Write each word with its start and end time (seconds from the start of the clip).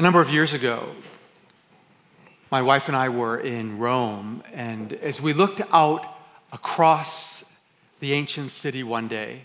A 0.00 0.02
number 0.02 0.22
of 0.22 0.30
years 0.30 0.54
ago, 0.54 0.94
my 2.50 2.62
wife 2.62 2.88
and 2.88 2.96
I 2.96 3.10
were 3.10 3.38
in 3.38 3.76
Rome, 3.76 4.42
and 4.50 4.94
as 4.94 5.20
we 5.20 5.34
looked 5.34 5.60
out 5.74 6.16
across 6.54 7.58
the 7.98 8.14
ancient 8.14 8.50
city 8.50 8.82
one 8.82 9.08
day, 9.08 9.42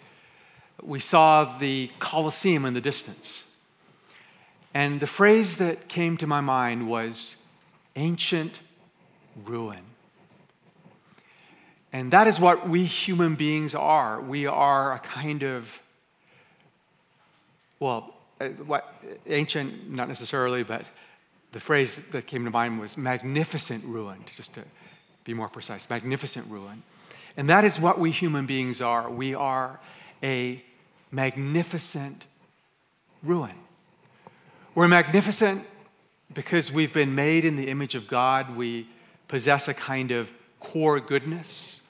we 0.81 1.02
saw 1.02 1.57
the 1.57 1.91
Colosseum 1.99 2.63
in 2.63 2.73
the 2.73 2.79
distance. 2.79 3.54
And 4.73 5.02
the 5.02 5.07
phrase 5.07 5.58
that 5.58 5.90
came 5.90 6.15
to 6.15 6.26
my 6.26 6.40
mind 6.40 6.87
was 6.87 7.49
ancient 7.97 8.62
ruin. 9.44 9.83
And 11.92 12.12
that 12.12 12.28
is 12.28 12.40
what 12.40 12.69
we 12.69 12.85
human 12.85 13.35
beings 13.35 13.76
are. 13.76 14.22
We 14.22 14.47
are 14.47 14.94
a 14.94 14.99
kind 14.99 15.44
of, 15.44 15.83
well, 17.77 18.15
Uh, 18.40 18.49
what 18.66 18.94
uh, 19.04 19.13
ancient, 19.27 19.90
not 19.90 20.08
necessarily, 20.08 20.63
but 20.63 20.84
the 21.53 21.59
phrase 21.59 22.07
that 22.07 22.27
came 22.27 22.44
to 22.44 22.52
mind 22.52 22.80
was 22.80 22.98
magnificent 22.98 23.84
ruin, 23.85 24.17
just 24.35 24.53
to 24.55 24.61
be 25.23 25.34
more 25.34 25.48
precise, 25.48 25.89
magnificent 25.89 26.45
ruin. 26.49 26.84
And 27.38 27.49
that 27.49 27.63
is 27.63 27.80
what 27.80 27.98
we 27.98 28.11
human 28.11 28.45
beings 28.45 28.81
are. 28.81 29.09
We 29.09 29.34
are 29.34 29.80
a 30.21 30.61
magnificent 31.11 32.25
ruin. 33.23 33.55
We're 34.73 34.89
magnificent 34.89 35.66
because 36.33 36.72
we've 36.72 36.94
been 36.94 37.16
made 37.16 37.45
in 37.45 37.55
the 37.55 37.70
image 37.70 37.95
of 37.95 38.08
God. 38.08 38.55
We 38.55 38.89
possess 39.30 39.67
a 39.70 39.73
kind 39.73 40.11
of 40.11 40.30
core 40.59 40.99
goodness. 40.99 41.89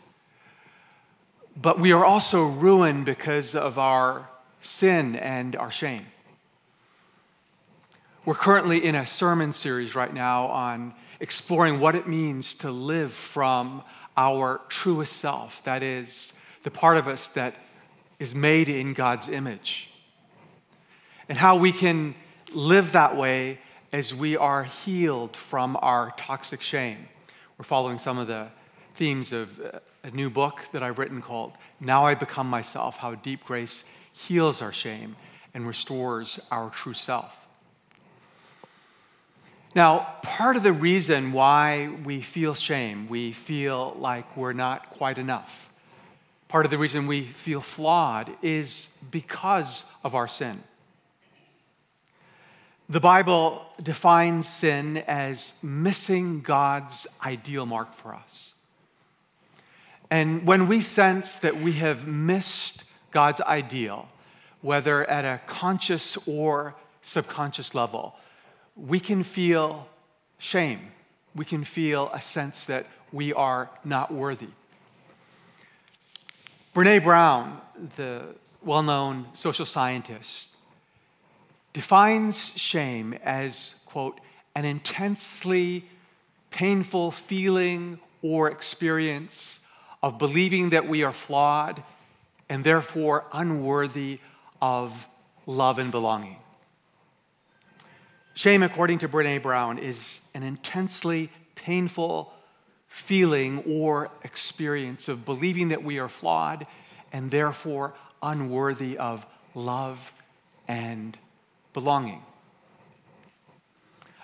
But 1.60 1.80
we 1.80 1.92
are 1.92 2.06
also 2.06 2.46
ruined 2.46 3.06
because 3.06 3.56
of 3.56 3.80
our 3.80 4.30
sin 4.62 5.16
and 5.16 5.56
our 5.56 5.72
shame. 5.72 6.06
We're 8.26 8.34
currently 8.34 8.84
in 8.84 8.96
a 8.96 9.06
sermon 9.06 9.54
series 9.54 9.94
right 9.94 10.12
now 10.12 10.48
on 10.48 10.96
exploring 11.20 11.80
what 11.80 11.94
it 11.94 12.08
means 12.08 12.56
to 12.56 12.72
live 12.72 13.14
from 13.14 13.84
our 14.18 14.62
truest 14.68 15.18
self. 15.18 15.64
That 15.66 15.84
is, 15.84 16.34
the 16.64 16.72
part 16.72 16.98
of 16.98 17.08
us 17.08 17.28
that 17.28 17.54
is 18.18 18.34
made 18.34 18.68
in 18.68 18.94
God's 18.96 19.30
image. 19.30 19.92
And 21.30 21.38
how 21.38 21.58
we 21.58 21.72
can 21.72 22.16
live 22.52 22.94
that 22.94 23.16
way 23.16 23.60
as 23.94 24.16
we 24.16 24.36
are 24.36 24.64
healed 24.64 25.36
from 25.36 25.78
our 25.84 26.12
toxic 26.18 26.64
shame. 26.64 27.08
We're 27.60 27.66
following 27.66 28.00
some 28.00 28.18
of 28.18 28.26
the 28.26 28.48
themes 28.96 29.34
of 29.34 29.60
uh, 29.60 29.80
a 30.04 30.10
new 30.10 30.32
book 30.32 30.62
that 30.72 30.82
I've 30.82 30.98
written 30.98 31.22
called 31.22 31.52
Now 31.80 32.08
I 32.08 32.16
Become 32.16 32.50
Myself 32.50 32.98
How 32.98 33.14
Deep 33.14 33.46
Grace 33.46 33.88
Heals 34.12 34.64
Our 34.64 34.74
Shame 34.74 35.16
and 35.54 35.68
Restores 35.68 36.40
Our 36.50 36.72
True 36.72 36.94
Self. 36.94 37.45
Now, 39.76 40.08
part 40.22 40.56
of 40.56 40.64
the 40.64 40.72
reason 40.72 41.34
why 41.34 41.90
we 42.06 42.22
feel 42.22 42.56
shame, 42.56 43.10
we 43.10 43.34
feel 43.34 43.94
like 44.00 44.38
we're 44.38 44.54
not 44.54 44.92
quite 44.92 45.18
enough, 45.18 45.70
part 46.48 46.64
of 46.64 46.72
the 46.72 46.78
reason 46.78 47.08
we 47.08 47.24
feel 47.24 47.60
flawed 47.60 48.32
is 48.42 48.98
because 49.12 49.94
of 50.02 50.16
our 50.16 50.30
sin. 50.30 50.64
The 52.88 53.02
Bible 53.02 53.66
defines 53.84 54.48
sin 54.48 55.04
as 55.08 55.62
missing 55.62 56.40
God's 56.40 57.06
ideal 57.26 57.66
mark 57.66 57.94
for 57.94 58.16
us. 58.16 58.54
And 60.10 60.48
when 60.48 60.70
we 60.70 60.80
sense 60.80 61.40
that 61.40 61.58
we 61.58 61.74
have 61.74 62.08
missed 62.08 62.86
God's 63.12 63.42
ideal, 63.42 64.08
whether 64.62 65.04
at 65.10 65.26
a 65.26 65.42
conscious 65.48 66.18
or 66.26 66.76
subconscious 67.02 67.76
level, 67.76 68.16
we 68.76 69.00
can 69.00 69.24
feel 69.24 69.88
shame. 70.38 70.92
We 71.34 71.46
can 71.46 71.64
feel 71.64 72.10
a 72.14 72.22
sense 72.22 72.66
that 72.66 72.86
we 73.12 73.34
are 73.34 73.70
not 73.84 74.14
worthy. 74.14 74.50
Brene 76.74 77.04
Brown, 77.04 77.62
the 77.96 78.36
well 78.62 78.84
known 78.84 79.28
social 79.34 79.66
scientist, 79.66 80.56
defines 81.72 82.58
shame 82.58 83.14
as, 83.24 83.82
quote, 83.86 84.20
an 84.56 84.66
intensely 84.66 85.86
painful 86.52 87.12
feeling 87.12 88.00
or 88.22 88.50
experience 88.50 89.66
of 90.02 90.18
believing 90.18 90.70
that 90.70 90.88
we 90.88 91.04
are 91.04 91.14
flawed 91.14 91.84
and 92.50 92.64
therefore 92.64 93.26
unworthy 93.34 94.20
of 94.62 95.08
love 95.46 95.80
and 95.80 95.92
belonging. 95.92 96.38
Shame, 98.38 98.64
according 98.64 98.98
to 99.00 99.08
Brene 99.08 99.42
Brown, 99.42 99.78
is 99.78 100.30
an 100.36 100.44
intensely 100.44 101.30
painful 101.56 102.34
feeling 102.90 103.64
or 103.66 104.12
experience 104.26 105.08
of 105.08 105.24
believing 105.24 105.70
that 105.70 105.84
we 105.84 106.00
are 106.00 106.10
flawed 106.10 106.68
and 107.14 107.32
therefore 107.32 107.94
unworthy 108.22 108.98
of 108.98 109.26
love 109.54 110.12
and 110.68 111.18
belonging. 111.74 112.24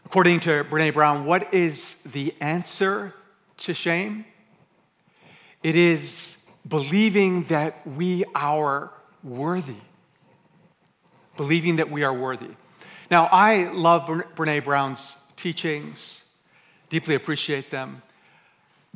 According 0.06 0.42
to 0.42 0.66
Brene 0.66 0.94
Brown, 0.94 1.24
what 1.24 1.54
is 1.54 2.04
the 2.04 2.36
answer 2.42 3.14
to 3.60 3.74
shame? 3.74 4.26
It 5.64 5.78
is 5.78 6.50
believing 6.68 7.44
that 7.44 7.88
we 7.88 8.26
are 8.36 8.92
worthy. 9.24 9.76
Believing 11.38 11.78
that 11.78 11.90
we 11.90 12.04
are 12.04 12.14
worthy. 12.14 12.50
Now, 13.12 13.28
I 13.30 13.70
love 13.74 14.08
Brene 14.08 14.64
Brown's 14.64 15.22
teachings, 15.36 16.34
deeply 16.88 17.14
appreciate 17.14 17.70
them, 17.70 18.04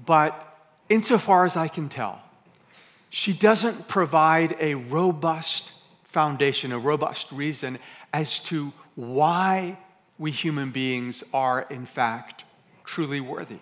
but 0.05 0.57
insofar 0.87 1.43
as 1.43 1.57
I 1.57 1.67
can 1.67 1.89
tell, 1.89 2.21
she 3.09 3.33
doesn't 3.33 3.89
provide 3.89 4.55
a 4.61 4.75
robust 4.75 5.73
foundation, 6.05 6.71
a 6.71 6.79
robust 6.79 7.29
reason 7.33 7.77
as 8.13 8.39
to 8.45 8.71
why 8.95 9.77
we 10.17 10.31
human 10.31 10.71
beings 10.71 11.21
are, 11.33 11.67
in 11.69 11.85
fact, 11.85 12.45
truly 12.85 13.19
worthy. 13.19 13.59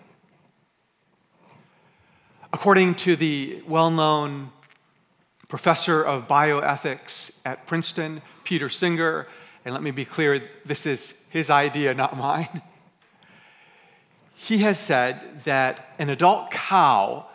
According 2.52 2.94
to 2.96 3.16
the 3.16 3.60
well 3.66 3.90
known 3.90 4.52
professor 5.48 6.00
of 6.00 6.28
bioethics 6.28 7.40
at 7.44 7.66
Princeton, 7.66 8.22
Peter 8.44 8.68
Singer, 8.68 9.26
and 9.64 9.72
let 9.72 9.82
me 9.82 9.90
be 9.90 10.04
clear 10.04 10.42
this 10.64 10.86
is 10.86 11.26
his 11.30 11.50
idea, 11.50 11.94
not 11.94 12.16
mine. 12.16 12.62
He 14.34 14.58
has 14.58 14.78
said 14.78 15.42
that 15.44 15.94
an 15.98 16.10
adult 16.10 16.50
cow 16.50 17.26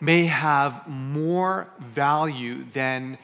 may 0.00 0.26
have 0.26 0.86
more 0.86 1.68
value 1.78 2.64
than 2.74 3.16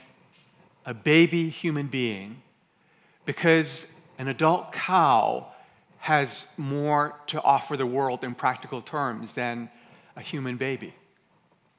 a 0.86 0.94
baby 0.94 1.50
human 1.50 1.88
being 1.88 2.41
because 3.26 4.00
an 4.19 4.28
adult 4.28 4.72
cow 4.72 5.47
has 5.98 6.54
more 6.56 7.20
to 7.26 7.42
offer 7.42 7.76
the 7.76 7.84
world 7.84 8.25
in 8.25 8.34
practical 8.34 8.80
terms 8.80 9.34
than 9.34 9.69
a 10.16 10.22
human 10.22 10.56
baby. 10.56 10.94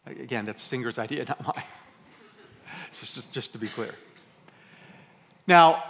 Again, 0.06 0.46
that's 0.46 0.62
Singer's 0.62 1.00
idea, 1.00 1.26
not 1.26 1.44
mine. 1.44 1.64
just, 2.92 3.34
just 3.34 3.54
to 3.54 3.58
be 3.58 3.68
clear. 3.68 3.96
Now, 5.48 5.84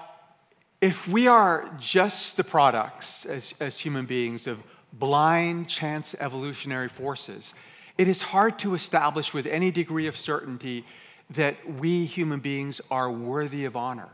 if 0.82 1.08
we 1.08 1.28
are 1.28 1.70
just 1.78 2.38
the 2.38 2.44
products 2.44 3.26
as, 3.26 3.54
as 3.60 3.80
human 3.80 4.06
beings 4.06 4.48
of 4.48 4.62
blind 4.94 5.68
chance 5.68 6.16
evolutionary 6.20 6.88
forces, 6.88 7.54
it 7.98 8.08
is 8.08 8.22
hard 8.22 8.58
to 8.60 8.76
establish 8.76 9.34
with 9.34 9.46
any 9.46 9.72
degree 9.72 10.08
of 10.08 10.16
certainty 10.18 10.86
that 11.30 11.70
we 11.70 12.06
human 12.06 12.40
beings 12.40 12.82
are 12.90 13.12
worthy 13.12 13.66
of 13.66 13.76
honor. 13.76 14.10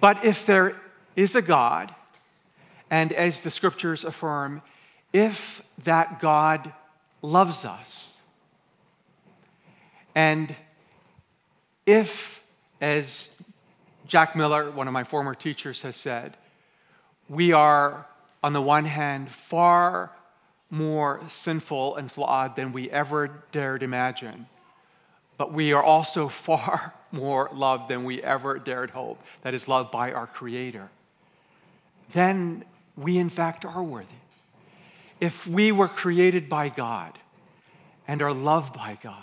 But 0.00 0.24
if 0.24 0.46
there 0.46 0.80
is 1.14 1.34
a 1.34 1.42
God, 1.42 1.94
and 2.90 3.12
as 3.12 3.40
the 3.40 3.50
scriptures 3.50 4.04
affirm, 4.04 4.62
if 5.12 5.62
that 5.84 6.20
God 6.20 6.72
loves 7.22 7.64
us, 7.64 8.22
and 10.14 10.54
if, 11.86 12.42
as 12.80 13.39
Jack 14.10 14.34
Miller, 14.34 14.68
one 14.72 14.88
of 14.88 14.92
my 14.92 15.04
former 15.04 15.36
teachers, 15.36 15.82
has 15.82 15.94
said, 15.94 16.36
we 17.28 17.52
are, 17.52 18.08
on 18.42 18.52
the 18.52 18.60
one 18.60 18.84
hand, 18.84 19.30
far 19.30 20.10
more 20.68 21.20
sinful 21.28 21.94
and 21.94 22.10
flawed 22.10 22.56
than 22.56 22.72
we 22.72 22.90
ever 22.90 23.44
dared 23.52 23.84
imagine, 23.84 24.46
but 25.38 25.52
we 25.52 25.72
are 25.72 25.82
also 25.82 26.26
far 26.48 26.92
more 27.12 27.50
loved 27.54 27.86
than 27.86 28.02
we 28.02 28.20
ever 28.20 28.58
dared 28.58 28.90
hope. 28.90 29.22
That 29.42 29.54
is, 29.54 29.68
loved 29.68 29.92
by 29.92 30.10
our 30.10 30.26
Creator. 30.26 30.90
Then 32.12 32.64
we, 32.96 33.16
in 33.16 33.30
fact, 33.30 33.64
are 33.64 33.82
worthy. 33.82 34.16
If 35.20 35.46
we 35.46 35.70
were 35.70 35.86
created 35.86 36.48
by 36.48 36.68
God 36.68 37.16
and 38.08 38.20
are 38.22 38.34
loved 38.34 38.74
by 38.74 38.98
God 39.00 39.14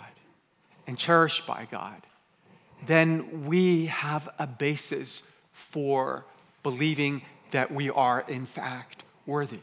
and 0.88 0.98
cherished 0.98 1.46
by 1.46 1.68
God, 1.70 2.07
then 2.88 3.46
we 3.46 3.88
have 3.88 4.30
a 4.40 4.48
basis 4.48 5.38
for 5.54 6.26
believing 6.64 7.22
that 7.52 7.72
we 7.72 7.90
are, 7.90 8.26
in 8.28 8.46
fact, 8.46 9.04
worthy. 9.26 9.60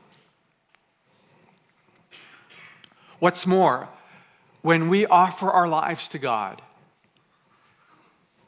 What's 3.19 3.47
more, 3.47 3.89
when 4.63 4.89
we 4.89 5.07
offer 5.07 5.51
our 5.51 5.69
lives 5.69 6.09
to 6.11 6.19
God, 6.19 6.63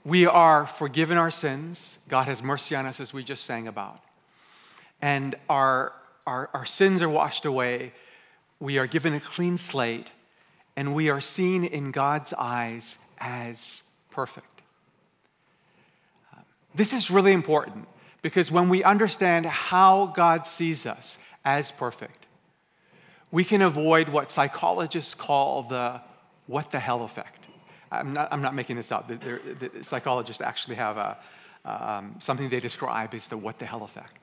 we 0.05 0.25
are 0.27 0.67
forgiven 0.67 1.19
our 1.19 1.31
sins. 1.31 1.99
God 2.09 2.27
has 2.27 2.43
mercy 2.43 2.77
on 2.77 2.87
us, 2.87 3.01
as 3.01 3.13
we 3.13 3.25
just 3.25 3.45
sang 3.45 3.67
about. 3.67 4.01
And 5.03 5.35
our, 5.49 5.93
our, 6.27 6.49
our 6.55 6.65
sins 6.65 7.03
are 7.03 7.09
washed 7.09 7.45
away. 7.45 7.93
We 8.61 8.79
are 8.79 8.87
given 8.87 9.15
a 9.15 9.21
clean 9.21 9.57
slate, 9.57 10.13
and 10.77 10.95
we 10.95 11.11
are 11.11 11.21
seen 11.21 11.65
in 11.65 11.91
God's 11.91 12.33
eyes 12.35 12.99
as 13.19 13.91
perfect. 14.11 14.56
This 16.77 16.93
is 16.93 17.11
really 17.11 17.33
important 17.33 17.89
because 18.21 18.53
when 18.53 18.69
we 18.69 18.85
understand 18.85 19.47
how 19.47 20.13
God 20.15 20.47
sees 20.47 20.85
us 20.85 21.19
as 21.43 21.73
perfect, 21.73 22.27
we 23.31 23.45
can 23.45 23.63
avoid 23.63 24.11
what 24.11 24.31
psychologists 24.31 25.15
call 25.15 25.63
the 25.63 26.03
what 26.47 26.71
the 26.71 26.79
hell 26.79 27.03
effect. 27.03 27.45
I'm 27.91 28.13
not, 28.13 28.29
I'm 28.31 28.43
not 28.43 28.55
making 28.55 28.77
this 28.77 28.93
up. 28.93 29.09
The, 29.09 29.71
psychologists 29.81 30.43
actually 30.43 30.77
have 30.77 30.97
a, 30.97 31.17
um, 31.65 32.17
something 32.21 32.49
they 32.51 32.61
describe 32.61 33.15
as 33.15 33.27
the 33.27 33.37
what 33.37 33.59
the 33.59 33.67
hell 33.67 33.83
effect. 33.83 34.19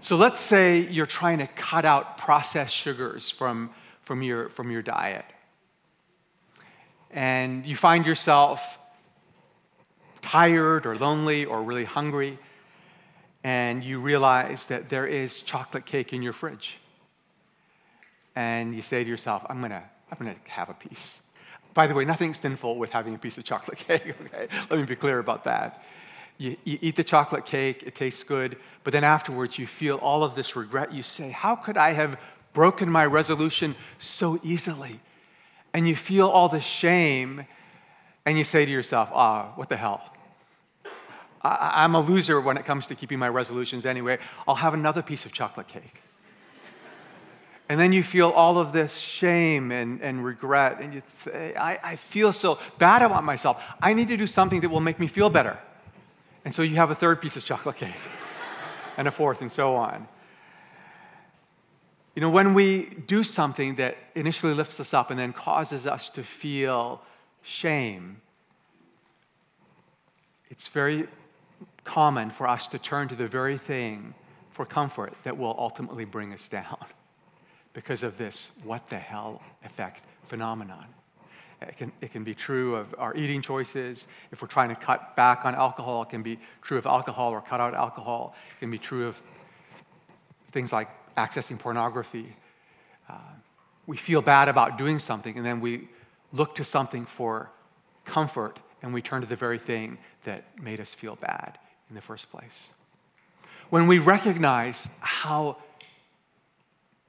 So 0.00 0.16
let's 0.16 0.40
say 0.40 0.80
you're 0.80 1.06
trying 1.06 1.38
to 1.38 1.46
cut 1.46 1.84
out 1.84 2.18
processed 2.18 2.74
sugars 2.74 3.30
from, 3.30 3.70
from, 4.02 4.22
your, 4.22 4.48
from 4.48 4.70
your 4.70 4.82
diet. 4.82 5.24
And 7.10 7.64
you 7.64 7.74
find 7.74 8.04
yourself 8.04 8.78
tired 10.24 10.86
or 10.86 10.96
lonely 10.96 11.44
or 11.44 11.62
really 11.62 11.84
hungry, 11.84 12.38
and 13.44 13.84
you 13.84 14.00
realize 14.00 14.66
that 14.66 14.88
there 14.88 15.06
is 15.06 15.42
chocolate 15.42 15.84
cake 15.84 16.14
in 16.14 16.22
your 16.22 16.32
fridge. 16.32 16.78
And 18.34 18.74
you 18.74 18.80
say 18.80 19.04
to 19.04 19.08
yourself, 19.08 19.44
I'm 19.50 19.60
gonna, 19.60 19.84
I'm 20.10 20.18
gonna 20.18 20.36
have 20.48 20.70
a 20.70 20.74
piece. 20.74 21.26
By 21.74 21.86
the 21.86 21.94
way, 21.94 22.06
nothing 22.06 22.32
sinful 22.32 22.78
with 22.78 22.90
having 22.90 23.14
a 23.14 23.18
piece 23.18 23.36
of 23.36 23.44
chocolate 23.44 23.78
cake, 23.86 24.14
okay? 24.22 24.48
Let 24.70 24.80
me 24.80 24.86
be 24.86 24.96
clear 24.96 25.18
about 25.18 25.44
that. 25.44 25.84
You, 26.38 26.56
you, 26.64 26.78
eat 26.80 26.96
the 26.96 27.04
chocolate 27.04 27.44
cake, 27.44 27.82
it 27.86 27.94
tastes 27.94 28.24
good, 28.24 28.56
but 28.82 28.92
then 28.92 29.04
afterwards 29.04 29.58
you 29.58 29.66
feel 29.66 29.96
all 29.96 30.24
of 30.24 30.34
this 30.34 30.56
regret. 30.56 30.92
You 30.92 31.02
say, 31.02 31.30
How 31.30 31.54
could 31.54 31.76
I 31.76 31.92
have 31.92 32.18
broken 32.54 32.90
my 32.90 33.04
resolution 33.04 33.74
so 33.98 34.40
easily? 34.42 35.00
And 35.74 35.86
you 35.86 35.94
feel 35.94 36.28
all 36.28 36.48
the 36.48 36.60
shame, 36.60 37.44
and 38.24 38.38
you 38.38 38.44
say 38.44 38.64
to 38.64 38.70
yourself, 38.70 39.10
Ah, 39.12 39.52
what 39.56 39.68
the 39.68 39.76
hell? 39.76 40.13
I, 41.44 41.84
I'm 41.84 41.94
a 41.94 42.00
loser 42.00 42.40
when 42.40 42.56
it 42.56 42.64
comes 42.64 42.86
to 42.88 42.94
keeping 42.94 43.18
my 43.18 43.28
resolutions 43.28 43.84
anyway. 43.86 44.18
I'll 44.48 44.56
have 44.56 44.74
another 44.74 45.02
piece 45.02 45.26
of 45.26 45.32
chocolate 45.32 45.68
cake. 45.68 46.00
And 47.68 47.80
then 47.80 47.92
you 47.92 48.02
feel 48.02 48.30
all 48.30 48.58
of 48.58 48.72
this 48.72 48.98
shame 48.98 49.72
and, 49.72 50.00
and 50.02 50.24
regret, 50.24 50.80
and 50.80 50.92
you 50.92 51.02
say, 51.14 51.54
I, 51.56 51.78
I 51.82 51.96
feel 51.96 52.32
so 52.32 52.58
bad 52.78 53.00
about 53.00 53.24
myself. 53.24 53.62
I 53.82 53.94
need 53.94 54.08
to 54.08 54.16
do 54.16 54.26
something 54.26 54.60
that 54.60 54.68
will 54.68 54.80
make 54.80 55.00
me 55.00 55.06
feel 55.06 55.30
better. 55.30 55.58
And 56.44 56.54
so 56.54 56.60
you 56.60 56.76
have 56.76 56.90
a 56.90 56.94
third 56.94 57.22
piece 57.22 57.36
of 57.36 57.44
chocolate 57.44 57.76
cake, 57.76 57.94
and 58.98 59.08
a 59.08 59.10
fourth, 59.10 59.40
and 59.40 59.50
so 59.50 59.76
on. 59.76 60.06
You 62.14 62.20
know, 62.20 62.30
when 62.30 62.52
we 62.52 62.84
do 63.06 63.24
something 63.24 63.76
that 63.76 63.96
initially 64.14 64.52
lifts 64.52 64.78
us 64.78 64.92
up 64.92 65.10
and 65.10 65.18
then 65.18 65.32
causes 65.32 65.86
us 65.86 66.10
to 66.10 66.22
feel 66.22 67.00
shame, 67.42 68.20
it's 70.50 70.68
very 70.68 71.08
common 71.84 72.30
for 72.30 72.48
us 72.48 72.66
to 72.68 72.78
turn 72.78 73.08
to 73.08 73.14
the 73.14 73.26
very 73.26 73.58
thing 73.58 74.14
for 74.50 74.64
comfort 74.64 75.12
that 75.24 75.36
will 75.36 75.54
ultimately 75.58 76.04
bring 76.04 76.32
us 76.32 76.48
down 76.48 76.78
because 77.72 78.02
of 78.02 78.18
this 78.18 78.58
what 78.64 78.88
the 78.88 78.98
hell 78.98 79.42
effect 79.64 80.02
phenomenon. 80.22 80.86
It 81.60 81.76
can, 81.76 81.92
it 82.00 82.12
can 82.12 82.24
be 82.24 82.34
true 82.34 82.74
of 82.74 82.94
our 82.98 83.14
eating 83.16 83.40
choices. 83.40 84.06
If 84.32 84.42
we're 84.42 84.48
trying 84.48 84.68
to 84.68 84.74
cut 84.74 85.16
back 85.16 85.46
on 85.46 85.54
alcohol, 85.54 86.02
it 86.02 86.10
can 86.10 86.22
be 86.22 86.38
true 86.60 86.76
of 86.76 86.84
alcohol 86.84 87.30
or 87.30 87.40
cut 87.40 87.60
out 87.60 87.74
alcohol. 87.74 88.34
It 88.50 88.60
can 88.60 88.70
be 88.70 88.78
true 88.78 89.06
of 89.06 89.22
things 90.50 90.72
like 90.72 90.88
accessing 91.16 91.58
pornography. 91.58 92.36
Uh, 93.08 93.14
we 93.86 93.96
feel 93.96 94.20
bad 94.20 94.48
about 94.48 94.76
doing 94.76 94.98
something, 94.98 95.36
and 95.36 95.44
then 95.44 95.60
we 95.60 95.88
look 96.32 96.54
to 96.56 96.64
something 96.64 97.06
for 97.06 97.50
comfort, 98.04 98.58
and 98.82 98.92
we 98.92 99.00
turn 99.00 99.22
to 99.22 99.26
the 99.26 99.36
very 99.36 99.58
thing 99.58 99.98
that 100.24 100.44
made 100.60 100.80
us 100.80 100.94
feel 100.94 101.16
bad 101.16 101.58
in 101.88 101.94
the 101.94 102.00
first 102.00 102.30
place. 102.30 102.72
When 103.70 103.86
we 103.86 103.98
recognize 103.98 104.98
how 105.02 105.56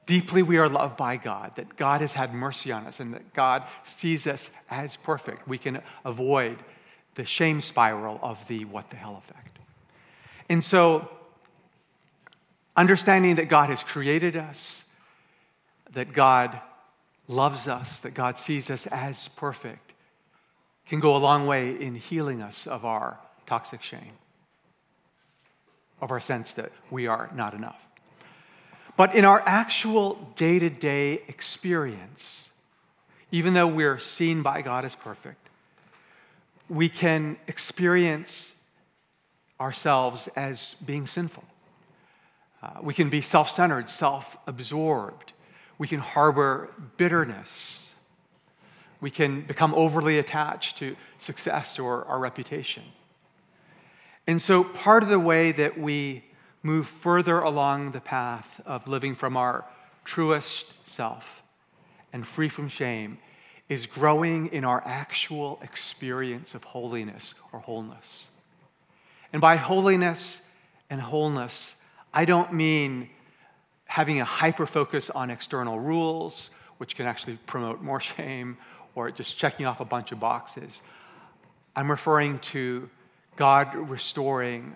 deeply 0.05 0.43
we 0.43 0.57
are 0.57 0.69
loved 0.69 0.97
by 0.97 1.17
God, 1.17 1.55
that 1.55 1.75
God 1.75 2.01
has 2.01 2.13
had 2.13 2.33
mercy 2.33 2.71
on 2.71 2.85
us, 2.85 2.99
and 2.99 3.13
that 3.13 3.33
God 3.33 3.63
sees 3.83 4.27
us 4.27 4.55
as 4.69 4.95
perfect, 4.95 5.47
we 5.47 5.57
can 5.57 5.81
avoid 6.03 6.57
the 7.15 7.25
shame 7.25 7.61
spiral 7.61 8.19
of 8.21 8.47
the 8.47 8.65
what 8.65 8.89
the 8.89 8.97
hell 8.97 9.17
effect. 9.17 9.57
And 10.49 10.63
so, 10.63 11.09
understanding 12.75 13.35
that 13.35 13.49
God 13.49 13.69
has 13.69 13.83
created 13.83 14.35
us, 14.35 14.95
that 15.93 16.13
God 16.13 16.59
loves 17.27 17.67
us, 17.67 17.99
that 17.99 18.13
God 18.13 18.37
sees 18.37 18.69
us 18.69 18.85
as 18.87 19.27
perfect, 19.29 19.93
can 20.85 20.99
go 20.99 21.15
a 21.15 21.17
long 21.17 21.47
way 21.47 21.71
in 21.71 21.95
healing 21.95 22.41
us 22.41 22.67
of 22.67 22.85
our 22.85 23.17
toxic 23.47 23.81
shame, 23.81 24.13
of 26.01 26.11
our 26.11 26.19
sense 26.19 26.53
that 26.53 26.71
we 26.89 27.07
are 27.07 27.29
not 27.33 27.53
enough. 27.53 27.87
But 28.97 29.13
in 29.13 29.25
our 29.25 29.43
actual 29.45 30.31
day 30.35 30.59
to 30.59 30.69
day 30.69 31.21
experience, 31.27 32.51
even 33.31 33.53
though 33.53 33.67
we're 33.67 33.99
seen 33.99 34.41
by 34.41 34.61
God 34.61 34.85
as 34.85 34.95
perfect, 34.95 35.49
we 36.69 36.89
can 36.89 37.37
experience 37.47 38.69
ourselves 39.59 40.27
as 40.35 40.75
being 40.85 41.07
sinful. 41.07 41.43
Uh, 42.61 42.69
we 42.81 42.93
can 42.93 43.09
be 43.09 43.21
self 43.21 43.49
centered, 43.49 43.89
self 43.89 44.37
absorbed. 44.47 45.33
We 45.77 45.87
can 45.87 45.99
harbor 45.99 46.73
bitterness. 46.97 47.95
We 49.01 49.11
can 49.11 49.41
become 49.41 49.73
overly 49.75 50.17
attached 50.17 50.77
to 50.77 50.95
success 51.17 51.77
or 51.77 52.05
our 52.05 52.17
reputation. 52.17 52.83
And 54.27 54.41
so, 54.41 54.63
part 54.63 55.03
of 55.03 55.09
the 55.09 55.19
way 55.19 55.51
that 55.51 55.77
we 55.77 56.23
move 56.63 56.87
further 56.87 57.39
along 57.39 57.91
the 57.91 58.01
path 58.01 58.59
of 58.65 58.87
living 58.87 59.13
from 59.13 59.37
our 59.37 59.65
truest 60.03 60.87
self 60.87 61.43
and 62.11 62.25
free 62.25 62.49
from 62.49 62.67
shame 62.67 63.19
is 63.69 63.85
growing 63.85 64.47
in 64.47 64.63
our 64.63 64.81
actual 64.85 65.59
experience 65.61 66.55
of 66.55 66.63
holiness 66.63 67.39
or 67.51 67.59
wholeness. 67.59 68.31
And 69.31 69.41
by 69.41 69.57
holiness 69.57 70.57
and 70.89 71.01
wholeness, 71.01 71.83
I 72.13 72.25
don't 72.25 72.53
mean 72.53 73.09
having 73.85 74.19
a 74.19 74.25
hyper 74.25 74.65
focus 74.65 75.09
on 75.09 75.29
external 75.29 75.79
rules, 75.79 76.57
which 76.77 76.95
can 76.95 77.05
actually 77.05 77.37
promote 77.45 77.81
more 77.81 77.99
shame, 78.15 78.57
or 78.95 79.11
just 79.11 79.37
checking 79.37 79.65
off 79.65 79.81
a 79.81 79.85
bunch 79.85 80.11
of 80.11 80.19
boxes. 80.19 80.81
I'm 81.75 81.91
referring 81.91 82.39
to 82.39 82.89
God 83.35 83.75
restoring 83.75 84.75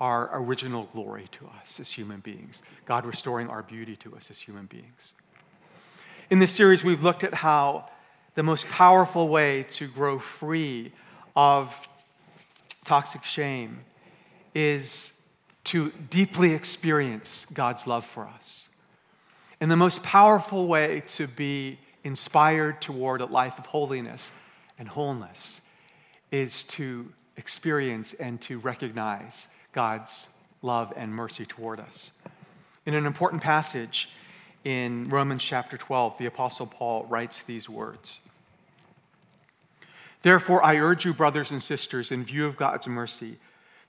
our 0.00 0.30
original 0.32 0.84
glory 0.84 1.26
to 1.32 1.50
us 1.60 1.78
as 1.78 1.92
human 1.92 2.20
beings, 2.20 2.62
God 2.86 3.04
restoring 3.04 3.48
our 3.48 3.62
beauty 3.62 3.96
to 3.96 4.16
us 4.16 4.30
as 4.30 4.40
human 4.40 4.66
beings. 4.66 5.12
In 6.30 6.38
this 6.38 6.52
series, 6.52 6.84
we've 6.84 7.02
looked 7.02 7.24
at 7.24 7.34
how 7.34 7.86
the 8.34 8.42
most 8.42 8.68
powerful 8.68 9.28
way 9.28 9.64
to 9.64 9.86
grow 9.88 10.18
free 10.18 10.92
of 11.36 11.88
toxic 12.84 13.24
shame 13.24 13.80
is 14.54 15.28
to 15.64 15.90
deeply 16.08 16.54
experience 16.54 17.44
God's 17.46 17.86
love 17.86 18.04
for 18.04 18.26
us. 18.26 18.74
And 19.60 19.70
the 19.70 19.76
most 19.76 20.02
powerful 20.02 20.66
way 20.66 21.02
to 21.08 21.26
be 21.26 21.78
inspired 22.02 22.80
toward 22.80 23.20
a 23.20 23.26
life 23.26 23.58
of 23.58 23.66
holiness 23.66 24.36
and 24.78 24.88
wholeness 24.88 25.68
is 26.32 26.62
to 26.62 27.12
experience 27.36 28.12
and 28.14 28.40
to 28.42 28.58
recognize 28.58 29.56
God's 29.72 30.36
love 30.62 30.92
and 30.96 31.14
mercy 31.14 31.44
toward 31.44 31.80
us. 31.80 32.20
In 32.86 32.94
an 32.94 33.06
important 33.06 33.42
passage 33.42 34.10
in 34.64 35.08
Romans 35.08 35.42
chapter 35.42 35.76
12, 35.76 36.18
the 36.18 36.26
Apostle 36.26 36.66
Paul 36.66 37.06
writes 37.08 37.42
these 37.42 37.68
words 37.68 38.20
Therefore, 40.22 40.64
I 40.64 40.76
urge 40.76 41.04
you, 41.04 41.14
brothers 41.14 41.50
and 41.50 41.62
sisters, 41.62 42.12
in 42.12 42.24
view 42.24 42.46
of 42.46 42.56
God's 42.56 42.86
mercy, 42.86 43.36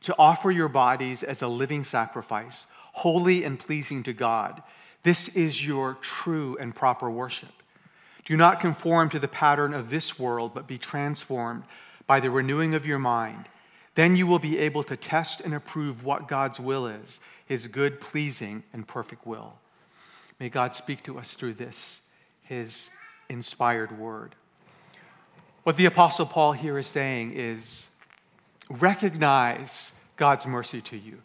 to 0.02 0.16
offer 0.18 0.50
your 0.50 0.70
bodies 0.70 1.24
as 1.24 1.42
a 1.42 1.48
living 1.48 1.84
sacrifice, 1.84 2.72
holy 2.94 3.44
and 3.44 3.60
pleasing 3.60 4.02
to 4.04 4.14
God. 4.14 4.64
This 5.04 5.36
is 5.36 5.66
your 5.66 5.96
true 5.96 6.58
and 6.60 6.74
proper 6.74 7.10
worship. 7.10 7.52
Do 8.26 8.38
not 8.38 8.60
conform 8.60 9.10
to 9.10 9.20
the 9.20 9.28
pattern 9.28 9.74
of 9.74 9.90
this 9.90 10.20
world, 10.20 10.54
but 10.54 10.68
be 10.68 10.78
transformed 10.78 11.64
by 12.12 12.20
the 12.20 12.30
renewing 12.30 12.74
of 12.76 12.86
your 12.86 13.00
mind 13.00 13.48
Then 13.96 14.18
you 14.18 14.28
will 14.28 14.38
be 14.40 14.58
able 14.60 14.84
to 14.84 14.98
test 14.98 15.40
and 15.40 15.54
approve 15.54 16.04
what 16.04 16.28
God's 16.28 16.60
will 16.60 16.86
is, 16.86 17.22
his 17.46 17.68
good, 17.68 18.02
pleasing, 18.02 18.64
and 18.74 18.86
perfect 18.86 19.26
will. 19.26 19.54
May 20.38 20.50
God 20.50 20.76
speak 20.76 21.04
to 21.04 21.18
us 21.18 21.36
through 21.36 21.54
this, 21.54 22.10
his 22.44 22.92
inspired 23.30 23.98
word. 23.98 24.36
What 25.64 25.78
the 25.78 25.86
Apostle 25.86 26.26
Paul 26.26 26.52
here 26.52 26.78
is 26.78 26.88
saying 26.88 27.32
is 27.34 27.98
recognize 28.70 30.06
God's 30.18 30.46
mercy 30.46 30.82
to 30.82 30.98
you. 30.98 31.22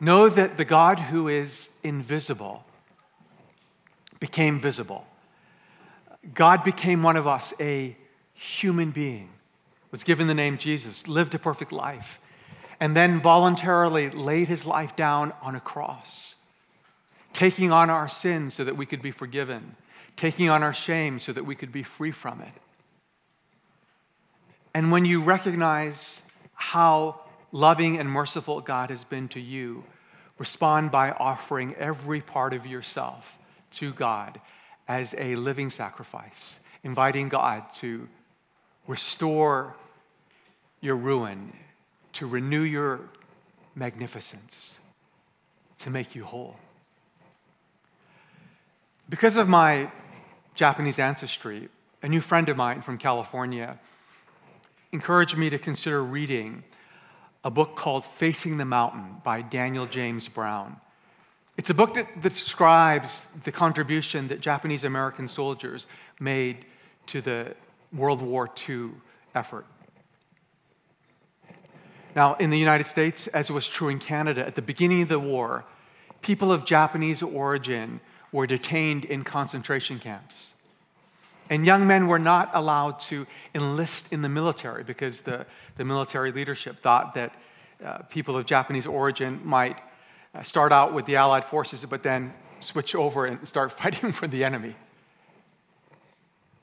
Know 0.00 0.30
that 0.30 0.56
the 0.56 0.64
God 0.64 1.00
who 1.00 1.28
is 1.28 1.80
invisible 1.82 2.64
became 4.20 4.58
visible. 4.58 5.06
God 6.34 6.64
became 6.64 7.02
one 7.02 7.16
of 7.16 7.26
us, 7.26 7.52
a 7.60 7.94
human 8.34 8.90
being, 8.90 9.30
was 9.96 10.04
given 10.04 10.26
the 10.26 10.34
name 10.34 10.58
Jesus, 10.58 11.08
lived 11.08 11.34
a 11.34 11.38
perfect 11.38 11.72
life, 11.72 12.20
and 12.80 12.94
then 12.94 13.18
voluntarily 13.18 14.10
laid 14.10 14.46
his 14.46 14.66
life 14.66 14.94
down 14.94 15.32
on 15.40 15.56
a 15.56 15.60
cross, 15.60 16.48
taking 17.32 17.72
on 17.72 17.88
our 17.88 18.06
sins 18.06 18.52
so 18.52 18.62
that 18.62 18.76
we 18.76 18.84
could 18.84 19.00
be 19.00 19.10
forgiven, 19.10 19.74
taking 20.14 20.50
on 20.50 20.62
our 20.62 20.74
shame 20.74 21.18
so 21.18 21.32
that 21.32 21.46
we 21.46 21.54
could 21.54 21.72
be 21.72 21.82
free 21.82 22.10
from 22.10 22.42
it. 22.42 22.52
And 24.74 24.92
when 24.92 25.06
you 25.06 25.22
recognize 25.22 26.30
how 26.52 27.22
loving 27.50 27.96
and 27.96 28.06
merciful 28.06 28.60
God 28.60 28.90
has 28.90 29.02
been 29.02 29.28
to 29.28 29.40
you, 29.40 29.82
respond 30.36 30.90
by 30.90 31.12
offering 31.12 31.74
every 31.76 32.20
part 32.20 32.52
of 32.52 32.66
yourself 32.66 33.38
to 33.70 33.94
God 33.94 34.42
as 34.88 35.14
a 35.16 35.36
living 35.36 35.70
sacrifice, 35.70 36.60
inviting 36.84 37.30
God 37.30 37.70
to 37.76 38.06
restore 38.86 39.74
your 40.80 40.96
ruin, 40.96 41.52
to 42.12 42.26
renew 42.26 42.62
your 42.62 43.00
magnificence, 43.74 44.80
to 45.78 45.90
make 45.90 46.14
you 46.14 46.24
whole. 46.24 46.56
Because 49.08 49.36
of 49.36 49.48
my 49.48 49.90
Japanese 50.54 50.98
ancestry, 50.98 51.68
a 52.02 52.08
new 52.08 52.20
friend 52.20 52.48
of 52.48 52.56
mine 52.56 52.80
from 52.80 52.98
California 52.98 53.78
encouraged 54.92 55.36
me 55.36 55.50
to 55.50 55.58
consider 55.58 56.02
reading 56.02 56.64
a 57.44 57.50
book 57.50 57.76
called 57.76 58.04
Facing 58.04 58.58
the 58.58 58.64
Mountain 58.64 59.20
by 59.22 59.42
Daniel 59.42 59.86
James 59.86 60.26
Brown. 60.28 60.76
It's 61.56 61.70
a 61.70 61.74
book 61.74 61.94
that, 61.94 62.22
that 62.22 62.32
describes 62.32 63.30
the 63.44 63.52
contribution 63.52 64.28
that 64.28 64.40
Japanese 64.40 64.84
American 64.84 65.28
soldiers 65.28 65.86
made 66.18 66.66
to 67.06 67.20
the 67.20 67.54
World 67.92 68.20
War 68.20 68.50
II 68.68 68.90
effort. 69.34 69.66
Now, 72.16 72.34
in 72.36 72.48
the 72.48 72.58
United 72.58 72.84
States, 72.84 73.26
as 73.26 73.52
was 73.52 73.68
true 73.68 73.88
in 73.88 73.98
Canada, 73.98 74.44
at 74.44 74.54
the 74.54 74.62
beginning 74.62 75.02
of 75.02 75.08
the 75.08 75.18
war, 75.18 75.66
people 76.22 76.50
of 76.50 76.64
Japanese 76.64 77.22
origin 77.22 78.00
were 78.32 78.46
detained 78.46 79.04
in 79.04 79.22
concentration 79.22 79.98
camps. 79.98 80.62
And 81.50 81.66
young 81.66 81.86
men 81.86 82.06
were 82.06 82.18
not 82.18 82.50
allowed 82.54 82.98
to 83.00 83.26
enlist 83.54 84.14
in 84.14 84.22
the 84.22 84.30
military 84.30 84.82
because 84.82 85.20
the, 85.20 85.46
the 85.76 85.84
military 85.84 86.32
leadership 86.32 86.76
thought 86.76 87.12
that 87.14 87.34
uh, 87.84 87.98
people 88.08 88.34
of 88.34 88.46
Japanese 88.46 88.86
origin 88.86 89.40
might 89.44 89.78
uh, 90.34 90.42
start 90.42 90.72
out 90.72 90.94
with 90.94 91.04
the 91.04 91.16
Allied 91.16 91.44
forces, 91.44 91.84
but 91.84 92.02
then 92.02 92.32
switch 92.60 92.94
over 92.94 93.26
and 93.26 93.46
start 93.46 93.70
fighting 93.80 94.10
for 94.10 94.26
the 94.26 94.42
enemy. 94.42 94.74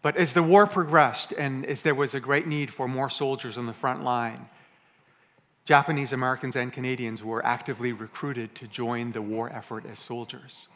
But 0.02 0.18
as 0.18 0.34
the 0.34 0.44
war 0.44 0.66
progressed 0.66 1.32
and 1.32 1.64
as 1.66 1.84
there 1.84 1.96
was 1.96 2.16
a 2.16 2.20
great 2.20 2.48
need 2.48 2.74
for 2.74 2.88
more 2.88 3.10
soldiers 3.10 3.58
on 3.58 3.68
the 3.68 3.74
front 3.74 4.04
line, 4.04 4.50
Japanese 5.66 6.12
Americans 6.12 6.56
and 6.56 6.74
Canadians 6.74 7.24
were 7.24 7.46
actively 7.46 7.94
recruited 7.94 8.54
to 8.56 8.68
join 8.68 9.12
the 9.12 9.22
war 9.22 9.50
effort 9.50 9.86
as 9.86 9.98
soldiers. 9.98 10.68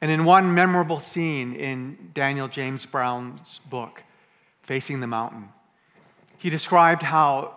And 0.00 0.10
in 0.10 0.24
one 0.24 0.54
memorable 0.54 0.98
scene 0.98 1.52
in 1.52 2.10
Daniel 2.14 2.48
James 2.48 2.86
Brown's 2.86 3.58
book, 3.58 4.02
Facing 4.62 5.00
the 5.00 5.06
Mountain, 5.06 5.50
he 6.38 6.48
described 6.48 7.02
how 7.02 7.54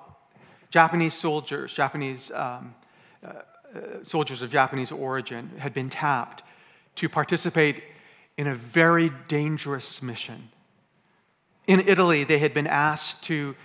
Japanese 0.70 1.14
soldiers, 1.14 1.74
Japanese 1.74 2.32
um, 2.32 2.76
uh, 3.24 3.28
uh, 3.28 3.80
soldiers 4.04 4.42
of 4.42 4.52
Japanese 4.52 4.92
origin, 4.92 5.52
had 5.58 5.74
been 5.74 5.90
tapped 5.90 6.44
to 6.96 7.08
participate 7.08 7.82
in 8.38 8.48
a 8.48 8.56
very 8.56 9.10
dangerous 9.30 10.02
mission. 10.02 10.50
In 11.66 11.80
Italy, 11.88 12.26
they 12.26 12.40
had 12.40 12.54
been 12.54 12.68
asked 12.68 13.24
to 13.26 13.56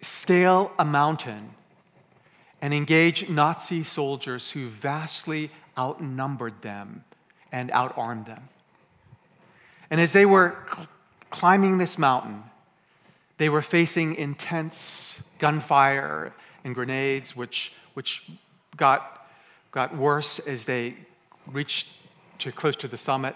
scale 0.00 0.70
a 0.78 0.84
mountain 0.84 1.54
and 2.60 2.74
engage 2.74 3.28
Nazi 3.28 3.82
soldiers 3.82 4.50
who 4.50 4.66
vastly 4.66 5.50
outnumbered 5.78 6.62
them 6.62 7.04
and 7.50 7.70
outarmed 7.70 8.26
them. 8.26 8.48
And 9.90 10.00
as 10.00 10.12
they 10.12 10.26
were 10.26 10.56
cl- 10.70 10.88
climbing 11.30 11.78
this 11.78 11.98
mountain, 11.98 12.44
they 13.38 13.48
were 13.48 13.62
facing 13.62 14.14
intense 14.14 15.22
gunfire 15.38 16.32
and 16.64 16.74
grenades, 16.74 17.34
which, 17.34 17.74
which 17.94 18.30
got, 18.76 19.26
got 19.72 19.96
worse 19.96 20.38
as 20.38 20.66
they 20.66 20.94
reached 21.46 21.88
to 22.38 22.52
close 22.52 22.76
to 22.76 22.88
the 22.88 22.96
summit. 22.96 23.34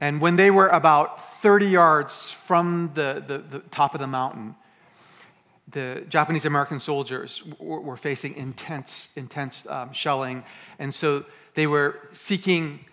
And 0.00 0.20
when 0.20 0.36
they 0.36 0.50
were 0.50 0.68
about 0.68 1.22
30 1.40 1.66
yards 1.66 2.32
from 2.32 2.92
the, 2.94 3.22
the, 3.26 3.38
the 3.38 3.58
top 3.60 3.94
of 3.94 4.00
the 4.00 4.06
mountain, 4.06 4.56
the 5.68 6.04
Japanese 6.08 6.44
American 6.44 6.78
soldiers 6.78 7.42
were, 7.58 7.80
were, 7.80 7.96
facing 7.96 8.34
intense, 8.36 9.12
intense 9.16 9.66
um, 9.66 9.92
shelling. 9.92 10.44
And 10.78 10.92
so 10.92 11.24
they 11.54 11.66
were 11.66 11.98
seeking 12.12 12.84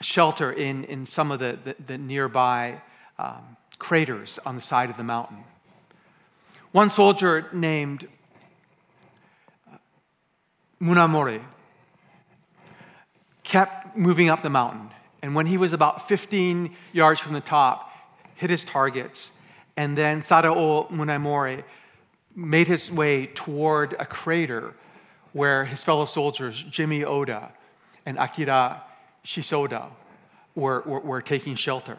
shelter 0.00 0.50
in, 0.50 0.84
in 0.84 1.06
some 1.06 1.30
of 1.30 1.38
the, 1.38 1.58
the, 1.62 1.76
the 1.86 1.98
nearby 1.98 2.80
um, 3.18 3.56
craters 3.78 4.38
on 4.44 4.54
the 4.54 4.60
side 4.60 4.90
of 4.90 4.96
the 4.96 5.04
mountain. 5.04 5.44
One 6.72 6.90
soldier 6.90 7.48
named 7.52 8.08
uh, 9.70 9.76
Munemori 10.80 11.42
kept 13.42 13.96
moving 13.96 14.28
up 14.28 14.42
the 14.42 14.50
mountain. 14.50 14.90
And 15.22 15.34
when 15.34 15.46
he 15.46 15.56
was 15.56 15.72
about 15.72 16.08
15 16.08 16.74
yards 16.92 17.20
from 17.20 17.34
the 17.34 17.40
top, 17.40 17.92
hit 18.36 18.50
his 18.50 18.64
targets. 18.64 19.42
And 19.76 19.96
then 19.96 20.22
Sadao 20.22 20.90
Munemori 20.90 21.64
made 22.40 22.68
his 22.68 22.90
way 22.90 23.26
toward 23.26 23.92
a 23.94 24.06
crater 24.06 24.74
where 25.32 25.64
his 25.64 25.84
fellow 25.84 26.04
soldiers, 26.04 26.62
Jimmy 26.62 27.04
Oda, 27.04 27.52
and 28.06 28.18
Akira 28.18 28.82
Shishido 29.24 29.90
were, 30.54 30.82
were, 30.86 31.00
were 31.00 31.22
taking 31.22 31.54
shelter. 31.54 31.98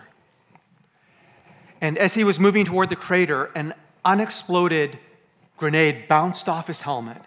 And 1.80 1.98
as 1.98 2.14
he 2.14 2.24
was 2.24 2.40
moving 2.40 2.66
toward 2.66 2.90
the 2.90 2.96
crater, 2.96 3.52
an 3.56 3.74
unexploded 4.04 4.98
grenade 5.58 6.08
bounced 6.08 6.50
off 6.50 6.68
his 6.68 6.82
helmet. 6.82 7.22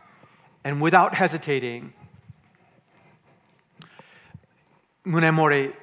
And 0.64 0.80
without 0.80 1.14
hesitating, 1.14 1.92
Munemori 5.06 5.74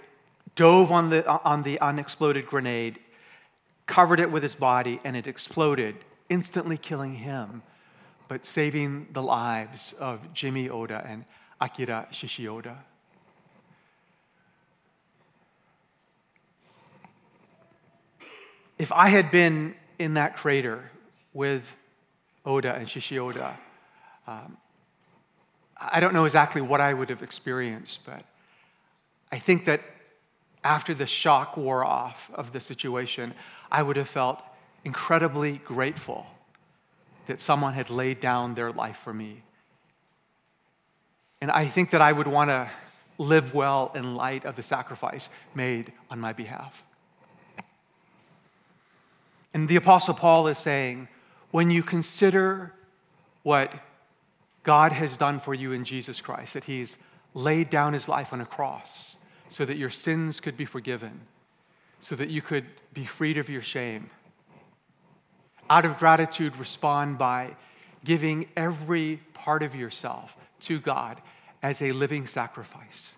dove 0.56 0.92
on 0.92 1.10
the, 1.10 1.28
on 1.30 1.64
the 1.64 1.80
unexploded 1.80 2.46
grenade, 2.46 3.00
covered 3.86 4.20
it 4.20 4.32
with 4.32 4.44
his 4.44 4.56
body, 4.56 5.00
and 5.04 5.16
it 5.16 5.28
exploded, 5.28 5.96
instantly 6.32 6.78
killing 6.78 7.14
him, 7.14 7.62
but 8.30 8.46
saving 8.46 9.06
the 9.12 9.22
lives 9.22 9.92
of 10.00 10.34
Jimmy 10.34 10.70
Oda 10.70 11.06
and 11.06 11.26
Akira 11.60 12.08
Shishido. 12.10 12.74
If 18.80 18.94
I 18.94 19.10
had 19.10 19.30
been 19.30 19.76
in 20.00 20.14
that 20.14 20.38
crater 20.38 20.90
with 21.34 21.76
Oda 22.46 22.76
and 22.76 22.88
Shishido, 22.88 23.54
um, 24.26 24.56
I 25.80 26.00
don't 26.00 26.14
know 26.14 26.24
exactly 26.24 26.62
what 26.62 26.80
I 26.80 26.94
would 26.94 27.10
have 27.10 27.22
experienced, 27.22 28.06
but 28.06 28.24
I 29.34 29.38
think 29.38 29.66
that 29.66 29.82
after 30.64 30.94
the 30.94 31.08
shock 31.08 31.58
wore 31.58 31.84
off 31.84 32.32
of 32.34 32.54
the 32.54 32.62
situation, 32.62 33.34
I 33.70 33.84
would 33.84 33.98
have 33.98 34.08
felt 34.08 34.42
incredibly 34.84 35.58
grateful 35.58 36.26
that 37.28 37.40
someone 37.40 37.74
had 37.74 37.90
laid 37.90 38.20
down 38.20 38.56
their 38.56 38.72
life 38.72 38.98
for 38.98 39.14
me 39.14 39.44
and 41.42 41.50
I 41.50 41.66
think 41.66 41.90
that 41.90 42.02
I 42.02 42.12
would 42.12 42.28
want 42.28 42.52
to 42.52 42.70
live 43.18 43.54
well 43.54 43.92
in 43.96 44.16
light 44.16 44.46
of 44.46 44.56
the 44.56 44.64
sacrifice 44.64 45.30
made 45.56 45.92
on 46.10 46.20
my 46.20 46.34
behalf. 46.34 46.86
And 49.54 49.68
the 49.68 49.76
Apostle 49.76 50.14
Paul 50.14 50.48
is 50.48 50.60
saying, 50.60 51.08
when 51.50 51.72
you 51.72 51.84
consider 51.84 52.74
what 53.44 53.74
God 54.64 54.92
has 54.92 55.18
done 55.18 55.40
for 55.40 55.54
you 55.54 55.72
in 55.72 55.84
Jesus 55.84 56.22
Christ, 56.22 56.54
that 56.54 56.66
He's 56.66 57.04
laid 57.34 57.70
down 57.70 57.94
His 57.94 58.08
life 58.08 58.32
on 58.32 58.40
a 58.40 58.46
cross 58.46 59.18
so 59.50 59.66
that 59.66 59.78
your 59.78 59.90
sins 59.90 60.40
could 60.40 60.56
be 60.56 60.64
forgiven, 60.64 61.22
so 62.00 62.16
that 62.16 62.30
you 62.30 62.42
could 62.42 62.66
be 62.94 63.04
freed 63.04 63.38
of 63.38 63.50
your 63.50 63.62
shame. 63.62 64.10
Out 65.72 65.86
of 65.86 65.98
gratitude, 65.98 66.58
respond 66.58 67.18
by 67.18 67.56
giving 68.04 68.50
every 68.58 69.22
part 69.34 69.64
of 69.64 69.74
yourself 69.74 70.36
to 70.60 70.82
God 70.82 71.22
as 71.64 71.82
a 71.82 71.94
living 71.94 72.28
sacrifice. 72.28 73.16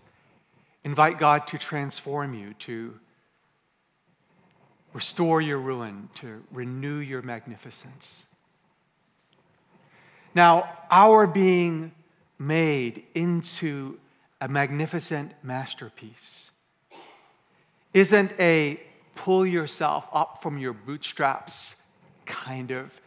Invite 0.83 1.17
God 1.17 1.47
to 1.47 1.57
transform 1.57 2.35
you, 2.35 2.53
to 2.59 2.99
restore 4.93 5.41
your 5.41 5.57
ruin, 5.57 6.09
to 6.13 6.43
renew 6.51 6.97
your 6.97 7.23
magnificence. 7.23 8.27
Now, 10.35 10.69
our 10.91 11.25
being 11.25 11.91
made 12.37 13.03
into 13.15 13.97
a 14.39 14.47
magnificent 14.47 15.31
masterpiece 15.41 16.51
isn't 17.95 18.31
a 18.39 18.79
pull 19.15 19.43
yourself 19.43 20.07
up 20.13 20.43
from 20.43 20.59
your 20.59 20.73
bootstraps 20.73 21.82
kind 22.25 22.71
of 22.71 22.99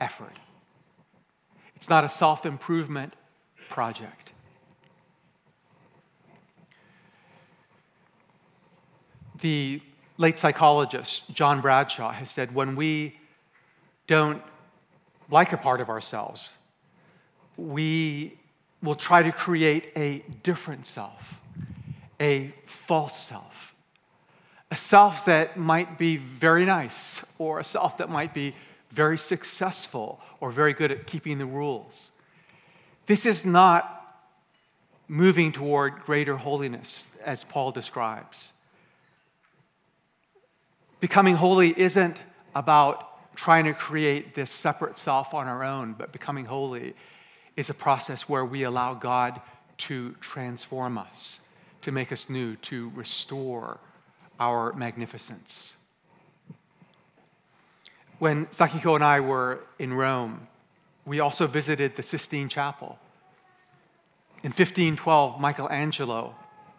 effort. 0.00 0.32
It's 1.74 1.88
not 1.88 2.04
a 2.04 2.08
self 2.08 2.46
improvement 2.46 3.14
project. 3.68 4.32
The 9.40 9.80
late 10.18 10.38
psychologist 10.38 11.34
John 11.34 11.60
Bradshaw 11.60 12.12
has 12.12 12.30
said 12.30 12.54
when 12.54 12.74
we 12.74 13.18
don't 14.06 14.42
like 15.30 15.52
a 15.52 15.56
part 15.56 15.80
of 15.80 15.88
ourselves, 15.88 16.54
we 17.56 18.38
will 18.82 18.94
try 18.94 19.22
to 19.22 19.32
create 19.32 19.90
a 19.96 20.22
different 20.42 20.86
self, 20.86 21.40
a 22.20 22.54
false 22.64 23.18
self, 23.18 23.65
a 24.70 24.76
self 24.76 25.24
that 25.26 25.56
might 25.56 25.96
be 25.96 26.16
very 26.16 26.64
nice, 26.64 27.24
or 27.38 27.58
a 27.58 27.64
self 27.64 27.98
that 27.98 28.10
might 28.10 28.34
be 28.34 28.54
very 28.90 29.18
successful, 29.18 30.20
or 30.40 30.50
very 30.50 30.72
good 30.72 30.90
at 30.90 31.06
keeping 31.06 31.38
the 31.38 31.46
rules. 31.46 32.20
This 33.06 33.26
is 33.26 33.44
not 33.44 33.92
moving 35.08 35.52
toward 35.52 36.00
greater 36.00 36.36
holiness, 36.36 37.16
as 37.24 37.44
Paul 37.44 37.70
describes. 37.70 38.54
Becoming 40.98 41.36
holy 41.36 41.78
isn't 41.78 42.22
about 42.54 43.34
trying 43.36 43.66
to 43.66 43.74
create 43.74 44.34
this 44.34 44.50
separate 44.50 44.98
self 44.98 45.34
on 45.34 45.46
our 45.46 45.62
own, 45.62 45.92
but 45.92 46.10
becoming 46.10 46.46
holy 46.46 46.94
is 47.56 47.70
a 47.70 47.74
process 47.74 48.28
where 48.28 48.44
we 48.44 48.64
allow 48.64 48.94
God 48.94 49.40
to 49.76 50.12
transform 50.20 50.98
us, 50.98 51.46
to 51.82 51.92
make 51.92 52.10
us 52.10 52.28
new, 52.28 52.56
to 52.56 52.90
restore 52.94 53.78
our 54.38 54.72
magnificence. 54.72 55.76
When 58.18 58.46
Sakiko 58.46 58.94
and 58.94 59.04
I 59.04 59.20
were 59.20 59.60
in 59.78 59.92
Rome, 59.92 60.48
we 61.04 61.20
also 61.20 61.46
visited 61.46 61.96
the 61.96 62.02
Sistine 62.02 62.48
Chapel. 62.48 62.98
In 64.42 64.50
1512, 64.50 65.40
Michelangelo 65.40 66.34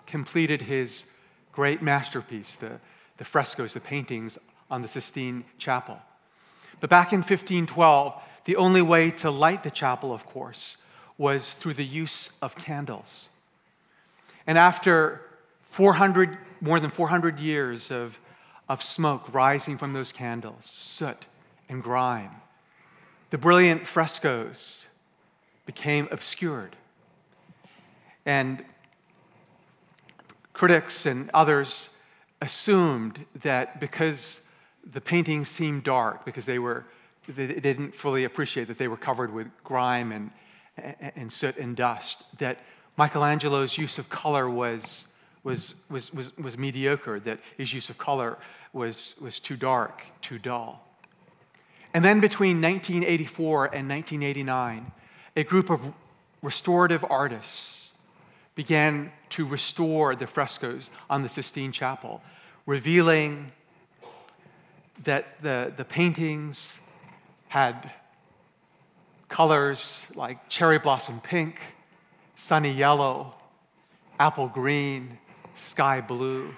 completed 0.05 0.61
his 0.61 1.13
great 1.51 1.81
masterpiece, 1.81 2.55
the 2.55 2.79
the 3.17 3.25
frescoes, 3.25 3.73
the 3.73 3.79
paintings 3.79 4.37
on 4.71 4.81
the 4.81 4.87
Sistine 4.87 5.43
Chapel. 5.57 5.99
But 6.79 6.89
back 6.89 7.11
in 7.11 7.19
1512, 7.19 8.13
the 8.45 8.55
only 8.55 8.81
way 8.81 9.11
to 9.11 9.31
light 9.31 9.63
the 9.63 9.71
chapel, 9.71 10.13
of 10.13 10.25
course, 10.25 10.85
was 11.17 11.53
through 11.53 11.73
the 11.73 11.85
use 11.85 12.37
of 12.41 12.55
candles. 12.55 13.29
And 14.45 14.57
after 14.57 15.21
400, 15.63 16.37
more 16.61 16.79
than 16.79 16.89
400 16.89 17.39
years 17.39 17.91
of, 17.91 18.19
of 18.69 18.81
smoke 18.81 19.33
rising 19.33 19.77
from 19.77 19.93
those 19.93 20.11
candles, 20.11 20.65
soot 20.65 21.27
and 21.69 21.83
grime, 21.83 22.41
the 23.29 23.37
brilliant 23.37 23.85
frescoes 23.85 24.87
became 25.65 26.07
obscured. 26.11 26.75
And 28.25 28.63
critics 30.53 31.05
and 31.05 31.29
others 31.33 31.97
assumed 32.41 33.25
that 33.35 33.79
because 33.79 34.49
the 34.83 35.01
paintings 35.01 35.49
seemed 35.49 35.83
dark, 35.83 36.25
because 36.25 36.45
they 36.45 36.59
were 36.59 36.85
they 37.27 37.47
didn't 37.47 37.93
fully 37.93 38.23
appreciate 38.23 38.67
that 38.67 38.77
they 38.77 38.87
were 38.87 38.97
covered 38.97 39.33
with 39.33 39.47
grime 39.63 40.11
and, 40.11 40.31
and 41.15 41.31
soot 41.31 41.57
and 41.57 41.75
dust, 41.75 42.39
that 42.39 42.59
Michelangelo's 42.97 43.77
use 43.77 43.97
of 43.97 44.09
color 44.09 44.49
was, 44.49 45.13
was, 45.47 45.85
was, 45.89 46.13
was, 46.13 46.37
was 46.37 46.57
mediocre, 46.57 47.21
that 47.21 47.39
his 47.55 47.73
use 47.73 47.89
of 47.89 47.97
color 47.97 48.37
was, 48.73 49.17
was 49.23 49.39
too 49.39 49.55
dark, 49.55 50.03
too 50.21 50.37
dull. 50.37 50.85
And 51.93 52.03
then 52.03 52.19
between 52.19 52.61
1984 52.61 53.65
and 53.67 53.87
1989, 53.87 54.91
a 55.37 55.43
group 55.45 55.69
of 55.69 55.93
restorative 56.41 57.05
artists 57.09 57.97
began 58.55 59.13
to 59.29 59.45
restore 59.45 60.15
the 60.15 60.27
frescoes 60.27 60.91
on 61.09 61.21
the 61.21 61.29
Sistine 61.29 61.71
Chapel, 61.71 62.21
revealing 62.65 63.53
that 65.05 65.41
the, 65.41 65.71
the 65.77 65.85
paintings 65.85 66.89
had 67.47 67.89
colors 69.29 70.11
like 70.13 70.49
cherry 70.49 70.77
blossom 70.77 71.21
pink, 71.21 71.57
sunny 72.35 72.73
yellow, 72.73 73.33
apple 74.19 74.49
green, 74.49 75.17
sky 75.57 76.01
blue. 76.01 76.53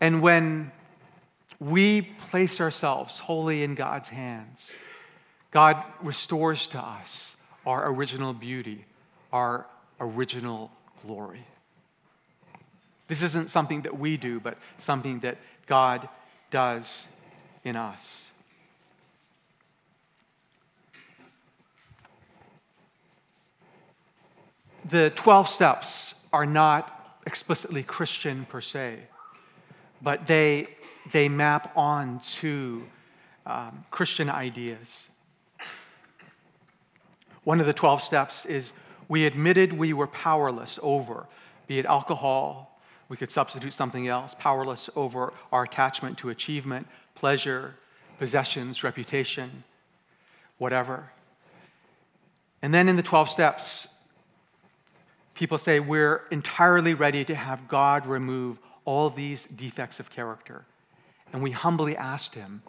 And 0.00 0.22
when 0.22 0.72
we 1.60 2.02
place 2.02 2.60
ourselves 2.60 3.18
wholly 3.18 3.62
in 3.62 3.74
God's 3.74 4.08
hands, 4.08 4.76
God 5.50 5.82
restores 6.02 6.68
to 6.68 6.80
us 6.80 7.42
our 7.64 7.92
original 7.92 8.32
beauty, 8.32 8.84
our 9.32 9.66
original 10.00 10.72
glory. 11.06 11.46
This 13.08 13.22
isn't 13.22 13.50
something 13.50 13.82
that 13.82 13.98
we 13.98 14.16
do, 14.16 14.40
but 14.40 14.58
something 14.78 15.20
that 15.20 15.38
God 15.66 16.08
does 16.50 17.14
in 17.62 17.76
us. 17.76 18.31
The 24.84 25.12
12 25.14 25.48
steps 25.48 26.26
are 26.32 26.46
not 26.46 27.18
explicitly 27.24 27.84
Christian 27.84 28.46
per 28.46 28.60
se, 28.60 28.98
but 30.00 30.26
they, 30.26 30.66
they 31.12 31.28
map 31.28 31.72
on 31.76 32.18
to 32.18 32.82
um, 33.46 33.84
Christian 33.90 34.28
ideas. 34.28 35.08
One 37.44 37.60
of 37.60 37.66
the 37.66 37.72
12 37.72 38.02
steps 38.02 38.44
is 38.44 38.72
we 39.08 39.24
admitted 39.24 39.72
we 39.72 39.92
were 39.92 40.06
powerless 40.08 40.80
over, 40.82 41.26
be 41.68 41.78
it 41.78 41.86
alcohol, 41.86 42.80
we 43.08 43.16
could 43.16 43.30
substitute 43.30 43.72
something 43.72 44.08
else, 44.08 44.34
powerless 44.34 44.90
over 44.96 45.32
our 45.52 45.64
attachment 45.64 46.18
to 46.18 46.30
achievement, 46.30 46.88
pleasure, 47.14 47.74
possessions, 48.18 48.82
reputation, 48.82 49.64
whatever. 50.58 51.10
And 52.62 52.72
then 52.72 52.88
in 52.88 52.96
the 52.96 53.02
12 53.02 53.28
steps, 53.28 53.91
people 55.34 55.58
say 55.58 55.80
we're 55.80 56.22
entirely 56.30 56.94
ready 56.94 57.24
to 57.24 57.34
have 57.34 57.68
God 57.68 58.06
remove 58.06 58.60
all 58.84 59.10
these 59.10 59.44
defects 59.44 60.00
of 60.00 60.10
character. 60.10 60.64
And 61.32 61.42
we 61.42 61.52
humbly 61.52 61.96
asked 61.96 62.34
Him 62.34 62.62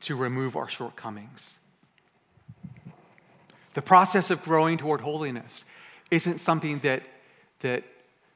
to 0.00 0.16
remove 0.16 0.56
our 0.56 0.68
shortcomings. 0.68 1.58
The 3.74 3.82
process 3.82 4.30
of 4.30 4.42
growing 4.42 4.76
toward 4.76 5.00
holiness 5.00 5.64
isn't 6.10 6.38
something 6.38 6.78
that, 6.80 7.02
that, 7.60 7.84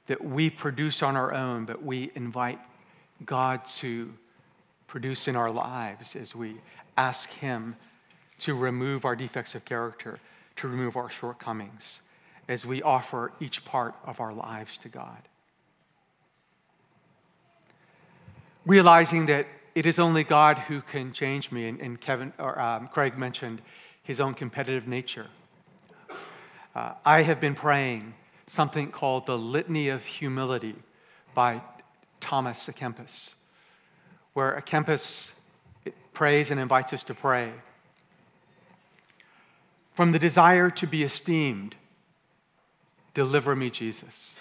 that 0.07 0.25
we 0.25 0.49
produce 0.49 1.03
on 1.03 1.17
our 1.17 1.35
own, 1.35 1.67
but 1.67 1.83
we 1.83 2.11
invite 2.15 2.59
God 3.25 3.65
to 3.67 4.13
produce 4.87 5.29
in 5.29 5.37
our 5.37 5.51
lives 5.51 6.17
as 6.17 6.35
we 6.35 6.57
ask 6.97 7.31
Him 7.31 7.77
to 8.39 8.55
remove 8.55 9.05
our 9.05 9.17
defects 9.17 9.55
of 9.55 9.65
character, 9.65 10.19
to 10.57 10.69
remove 10.69 10.97
our 10.97 11.11
shortcomings, 11.11 12.01
as 12.49 12.65
we 12.65 12.83
offer 12.83 13.33
each 13.41 13.65
part 13.65 13.95
of 14.05 14.21
our 14.21 14.33
lives 14.33 14.79
to 14.79 14.89
God. 14.89 15.29
Realizing 18.65 19.27
that 19.27 19.47
it 19.75 19.87
is 19.87 19.99
only 19.99 20.25
God 20.25 20.59
who 20.59 20.81
can 20.81 21.13
change 21.13 21.53
me, 21.53 21.69
and, 21.69 21.81
and 21.81 22.01
Kevin 22.01 22.33
or 22.39 22.59
um, 22.61 22.89
Craig 22.89 23.19
mentioned 23.19 23.61
his 24.03 24.21
own 24.21 24.35
competitive 24.35 24.89
nature. 24.89 25.27
Uh, 26.75 26.93
I 27.05 27.23
have 27.23 27.41
been 27.41 27.55
praying 27.55 28.15
something 28.47 28.91
called 28.91 29.27
the 29.27 29.37
Litany 29.37 29.89
of 29.89 30.05
Humility 30.05 30.77
by 31.35 31.61
Thomas 32.21 32.69
à 32.69 32.75
Kempis, 32.75 33.35
where 34.33 34.55
à 34.55 34.65
Kempis 34.65 35.39
prays 36.13 36.51
and 36.51 36.59
invites 36.59 36.93
us 36.93 37.05
to 37.05 37.15
pray. 37.15 37.53
From 39.93 40.13
the 40.13 40.19
desire 40.19 40.71
to 40.71 40.87
be 40.87 41.03
esteemed, 41.03 41.77
deliver 43.17 43.57
me, 43.57 43.71
Jesus. 43.71 44.39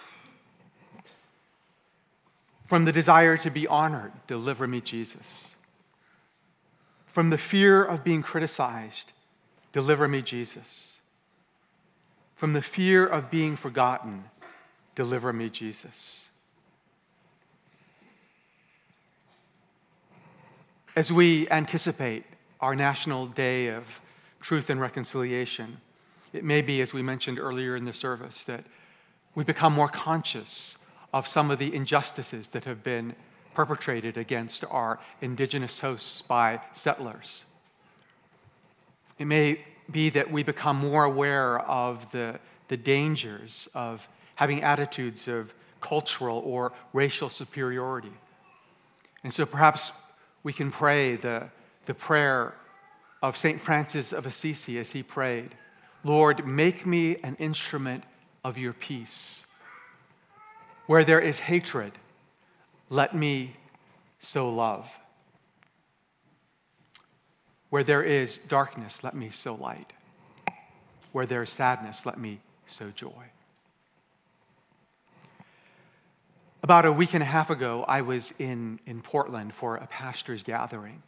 From 2.66 2.84
the 2.84 2.92
desire 2.92 3.38
to 3.38 3.50
be 3.50 3.66
honored, 3.66 4.12
deliver 4.28 4.68
me, 4.68 4.82
Jesus 4.82 5.56
From 7.06 7.30
the 7.30 7.38
fear 7.38 7.82
of 7.82 8.04
being 8.04 8.22
criticized, 8.22 9.14
deliver 9.72 10.10
me, 10.10 10.22
Jesus. 10.22 11.00
From 12.36 12.52
the 12.52 12.62
fear 12.62 13.08
of 13.08 13.32
being 13.32 13.56
forgotten, 13.56 14.26
deliver 14.94 15.32
me, 15.32 15.50
Jesus. 15.50 16.30
As 20.98 21.14
we 21.14 21.48
anticipate 21.50 22.26
our 22.60 22.76
National 22.76 23.26
Day 23.26 23.70
of 23.70 24.02
Truth 24.42 24.70
and 24.70 24.82
Reconciliation, 24.82 25.78
it 26.36 26.44
may 26.44 26.62
be, 26.62 26.82
as 26.82 26.94
we 26.94 27.02
mentioned 27.02 27.40
earlier 27.40 27.76
in 27.76 27.86
the 27.86 27.94
service, 27.94 28.44
that 28.44 28.64
we 29.36 29.44
become 29.44 29.74
more 29.74 29.88
conscious 29.88 30.86
of 31.14 31.28
some 31.28 31.50
of 31.50 31.60
the 31.60 31.74
injustices 31.74 32.50
that 32.50 32.66
have 32.66 32.84
been 32.84 33.16
perpetrated 33.54 34.18
against 34.18 34.66
our 34.70 35.00
indigenous 35.22 35.80
hosts 35.80 36.22
by 36.22 36.60
settlers. 36.74 37.46
It 39.18 39.26
may 39.26 39.64
be 39.90 40.10
that 40.10 40.30
we 40.30 40.44
become 40.44 40.78
more 40.78 41.06
aware 41.06 41.60
of 41.62 42.12
the, 42.12 42.40
the 42.68 42.78
dangers 42.78 43.70
of 43.74 44.10
having 44.36 44.62
attitudes 44.62 45.28
of 45.28 45.54
cultural 45.80 46.40
or 46.46 46.74
racial 46.92 47.30
superiority. 47.30 48.12
And 49.24 49.34
so 49.34 49.46
perhaps 49.46 49.94
we 50.44 50.52
can 50.52 50.70
pray 50.70 51.16
the, 51.16 51.50
the 51.86 51.94
prayer 51.94 52.56
of 53.22 53.38
St. 53.38 53.62
Francis 53.62 54.12
of 54.12 54.26
Assisi 54.26 54.78
as 54.78 54.92
he 54.92 55.02
prayed 55.02 55.56
Lord, 56.06 56.46
make 56.46 56.86
me 56.86 57.18
an 57.24 57.36
instrument 57.40 58.04
of 58.44 58.60
your 58.60 58.74
peace. 58.74 59.48
Where 60.86 61.04
there 61.04 61.20
is 61.20 61.40
hatred, 61.40 61.94
let 62.92 63.16
me 63.16 63.54
sow 64.20 64.48
love. 64.48 65.00
Where 67.72 67.84
there 67.84 68.04
is 68.04 68.38
darkness, 68.38 69.04
let 69.04 69.16
me 69.16 69.32
sow 69.32 69.56
light. 69.56 69.94
Where 71.12 71.26
there 71.26 71.42
is 71.42 71.50
sadness, 71.50 72.06
let 72.06 72.20
me 72.20 72.40
sow 72.68 72.92
joy. 72.92 73.32
About 76.62 76.86
a 76.86 76.92
week 76.92 77.16
and 77.16 77.24
a 77.24 77.26
half 77.26 77.50
ago, 77.50 77.84
I 77.88 78.02
was 78.02 78.40
in, 78.40 78.80
in 78.86 79.02
Portland 79.02 79.56
for 79.56 79.78
a 79.78 79.88
pastor's 79.88 80.44
gathering. 80.44 81.02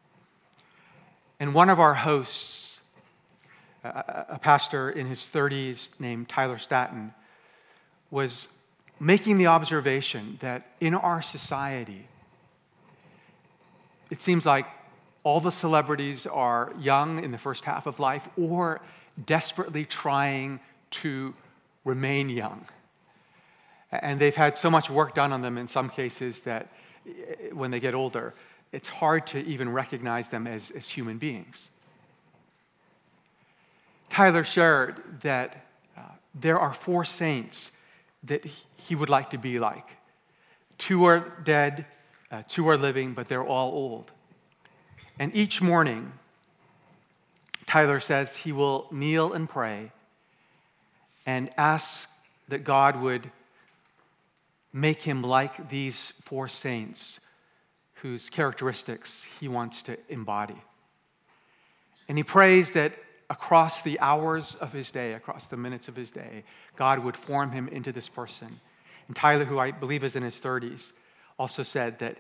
And 1.40 1.54
one 1.54 1.70
of 1.70 1.80
our 1.80 1.94
hosts, 1.94 2.77
a, 4.30 4.40
pastor 4.40 4.90
in 4.90 5.08
his 5.08 5.20
30s 5.20 6.00
named 6.00 6.30
Tyler 6.30 6.58
Staton, 6.58 7.14
was 8.12 8.62
making 9.00 9.38
the 9.38 9.48
observation 9.48 10.38
that 10.40 10.68
in 10.80 10.94
our 10.94 11.22
society, 11.22 12.08
it 14.10 14.22
seems 14.22 14.46
like 14.46 14.66
all 15.24 15.40
the 15.40 15.52
celebrities 15.52 16.26
are 16.26 16.72
young 16.80 17.24
in 17.24 17.32
the 17.32 17.38
first 17.38 17.66
half 17.66 17.86
of 17.86 18.00
life 18.00 18.30
or 18.38 18.82
desperately 19.26 19.84
trying 19.84 20.60
to 20.90 21.34
remain 21.84 22.30
young. 22.30 22.66
And 23.92 24.20
they've 24.20 24.36
had 24.36 24.58
so 24.58 24.70
much 24.70 24.90
work 24.90 25.16
done 25.16 25.34
on 25.34 25.42
them 25.42 25.58
in 25.58 25.68
some 25.68 25.90
cases 25.90 26.42
that 26.42 26.68
eh, 27.06 27.50
when 27.52 27.72
they 27.72 27.80
get 27.80 27.94
older, 27.94 28.34
it's 28.72 28.90
hard 28.90 29.26
to 29.28 29.44
even 29.46 29.70
recognize 29.70 30.30
them 30.30 30.46
as, 30.46 30.72
as 30.72 30.90
human 30.90 31.18
beings. 31.18 31.70
Tyler 34.18 34.44
shared 34.44 35.22
that 35.22 35.68
uh, 35.96 36.02
there 36.34 36.58
are 36.58 36.74
four 36.74 37.06
saints 37.06 37.86
that 38.24 38.44
he 38.76 38.96
would 38.96 39.10
like 39.10 39.30
to 39.30 39.38
be 39.38 39.60
like. 39.60 39.96
Two 40.80 41.06
are 41.06 41.20
dead, 41.44 41.86
uh, 42.32 42.42
two 42.48 42.68
are 42.68 42.78
living, 42.78 43.14
but 43.14 43.28
they're 43.28 43.46
all 43.46 43.72
old. 43.74 44.12
And 45.20 45.36
each 45.36 45.62
morning, 45.62 46.14
Tyler 47.68 48.00
says 48.00 48.38
he 48.38 48.52
will 48.52 48.88
kneel 48.90 49.34
and 49.34 49.48
pray 49.48 49.92
and 51.28 51.52
ask 51.56 52.10
that 52.48 52.64
God 52.64 53.00
would 53.00 53.30
make 54.74 55.04
him 55.04 55.22
like 55.22 55.70
these 55.70 56.10
four 56.26 56.48
saints 56.48 57.20
whose 58.02 58.32
characteristics 58.32 59.26
he 59.40 59.48
wants 59.48 59.84
to 59.84 59.96
embody. 60.10 60.60
And 62.10 62.18
he 62.18 62.24
prays 62.24 62.72
that 62.72 62.94
across 63.30 63.82
the 63.82 64.00
hours 64.00 64.56
of 64.56 64.74
his 64.74 64.92
day, 64.92 65.14
across 65.14 65.48
the 65.48 65.58
minutes 65.58 65.88
of 65.88 65.96
his 65.96 66.12
day, 66.12 66.44
God 66.76 67.00
would 67.00 67.18
form 67.18 67.52
him 67.52 67.68
into 67.68 67.92
this 67.92 68.08
person. 68.08 68.60
And 69.08 69.16
Tyler, 69.16 69.46
who 69.46 69.60
I 69.60 69.72
believe 69.72 70.04
is 70.04 70.16
in 70.16 70.24
his 70.24 70.40
30s, 70.40 70.94
also 71.38 71.64
said 71.64 72.00
that 72.00 72.18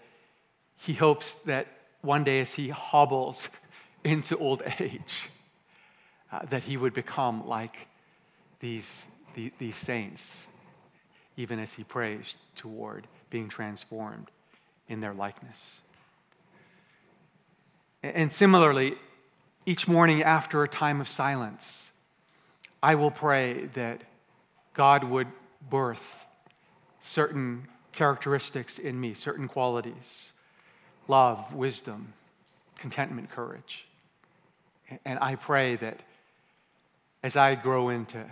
he 0.77 0.93
hopes 0.93 1.33
that 1.43 1.67
one 2.01 2.23
day 2.23 2.39
as 2.39 2.53
he 2.53 2.69
hobbles 2.69 3.49
into 4.03 4.37
old 4.37 4.63
age, 4.79 5.29
uh, 6.31 6.45
that 6.49 6.63
he 6.63 6.77
would 6.77 6.93
become 6.93 7.47
like 7.47 7.87
these, 8.59 9.07
the, 9.33 9.51
these 9.59 9.75
saints, 9.75 10.47
even 11.35 11.59
as 11.59 11.73
he 11.73 11.83
prays 11.83 12.37
toward 12.55 13.07
being 13.29 13.49
transformed 13.49 14.29
in 14.87 15.01
their 15.01 15.13
likeness. 15.13 15.81
And 18.03 18.31
similarly, 18.31 18.95
each 19.67 19.85
morning 19.85 20.23
after 20.23 20.63
a 20.63 20.67
time 20.67 21.01
of 21.01 21.09
silence, 21.09 21.91
I 22.81 22.95
will 22.95 23.11
pray 23.11 23.65
that 23.73 24.01
God 24.73 25.03
would 25.03 25.27
birth 25.69 26.25
certain 27.01 27.67
characteristics 27.91 28.79
in 28.79 28.99
me, 28.99 29.13
certain 29.13 29.49
qualities 29.49 30.31
love, 31.09 31.53
wisdom, 31.53 32.13
contentment, 32.77 33.29
courage. 33.29 33.87
And 35.05 35.19
I 35.21 35.35
pray 35.35 35.75
that 35.75 36.01
as 37.21 37.35
I 37.35 37.55
grow 37.55 37.89
into 37.89 38.25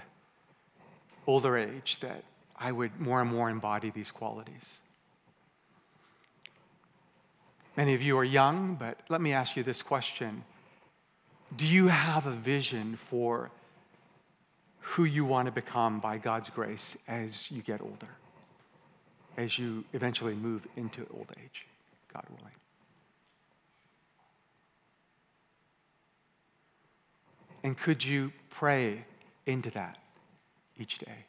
older 1.27 1.57
age, 1.57 1.99
that 1.99 2.23
I 2.57 2.71
would 2.71 2.99
more 2.99 3.19
and 3.19 3.29
more 3.29 3.49
embody 3.49 3.89
these 3.89 4.11
qualities. 4.11 4.79
Many 7.75 7.93
of 7.93 8.01
you 8.01 8.17
are 8.17 8.23
young, 8.23 8.75
but 8.75 8.99
let 9.09 9.19
me 9.19 9.33
ask 9.33 9.57
you 9.57 9.63
this 9.63 9.81
question 9.81 10.43
Do 11.57 11.65
you 11.65 11.87
have 11.87 12.25
a 12.25 12.31
vision 12.31 12.95
for 12.95 13.51
who 14.79 15.03
you 15.03 15.25
want 15.25 15.45
to 15.45 15.51
become 15.51 15.99
by 15.99 16.17
God's 16.17 16.49
grace 16.49 17.03
as 17.07 17.51
you 17.51 17.61
get 17.61 17.81
older, 17.81 18.09
as 19.37 19.57
you 19.57 19.83
eventually 19.93 20.35
move 20.35 20.67
into 20.75 21.07
old 21.13 21.31
age, 21.43 21.65
God 22.13 22.25
willing? 22.29 22.53
And 27.63 27.77
could 27.77 28.05
you 28.05 28.31
pray 28.49 29.05
into 29.45 29.71
that 29.71 29.97
each 30.77 30.99
day? 30.99 31.25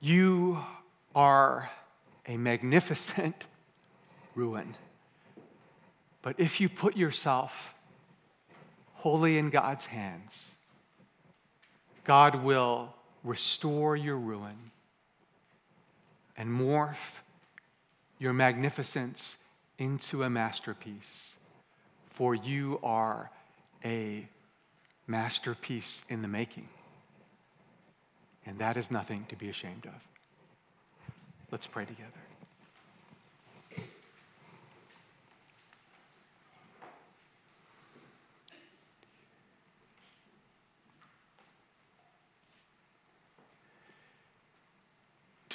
You 0.00 0.58
are 1.14 1.70
a 2.26 2.36
magnificent 2.36 3.46
ruin. 4.34 4.74
But 6.26 6.40
if 6.40 6.60
you 6.60 6.68
put 6.68 6.96
yourself 6.96 7.76
wholly 8.94 9.38
in 9.38 9.48
God's 9.48 9.86
hands, 9.86 10.56
God 12.02 12.42
will 12.42 12.92
restore 13.22 13.94
your 13.94 14.18
ruin 14.18 14.56
and 16.36 16.50
morph 16.50 17.20
your 18.18 18.32
magnificence 18.32 19.44
into 19.78 20.24
a 20.24 20.28
masterpiece 20.28 21.38
for 22.10 22.34
you 22.34 22.80
are 22.82 23.30
a 23.84 24.26
masterpiece 25.06 26.04
in 26.08 26.22
the 26.22 26.28
making. 26.28 26.68
And 28.44 28.58
that 28.58 28.76
is 28.76 28.90
nothing 28.90 29.26
to 29.28 29.36
be 29.36 29.48
ashamed 29.48 29.86
of. 29.86 30.02
Let's 31.52 31.68
pray 31.68 31.84
together. 31.84 32.18